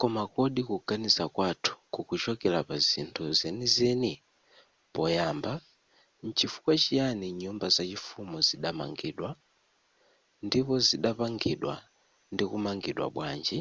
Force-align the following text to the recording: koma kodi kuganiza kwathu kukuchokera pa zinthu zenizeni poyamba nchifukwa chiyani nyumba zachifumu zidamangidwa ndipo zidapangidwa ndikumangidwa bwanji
koma 0.00 0.22
kodi 0.34 0.60
kuganiza 0.68 1.24
kwathu 1.34 1.72
kukuchokera 1.92 2.60
pa 2.68 2.76
zinthu 2.86 3.22
zenizeni 3.38 4.12
poyamba 4.94 5.52
nchifukwa 6.26 6.72
chiyani 6.82 7.26
nyumba 7.40 7.66
zachifumu 7.74 8.36
zidamangidwa 8.46 9.28
ndipo 10.46 10.74
zidapangidwa 10.86 11.74
ndikumangidwa 12.32 13.06
bwanji 13.14 13.58